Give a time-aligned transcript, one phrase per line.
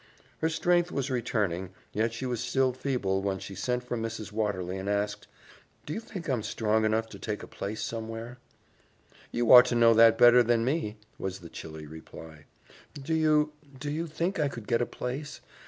[0.39, 4.31] Her strength was returning, yet she was still feeble when she sent for Mrs.
[4.31, 5.27] Watterly and asked,
[5.85, 8.39] "Do you think I'm strong enough to take a place somewhere?"
[9.31, 12.45] "You ought to know that better than me," was the chilly reply.
[12.95, 15.39] "Do you do you think I could get a place?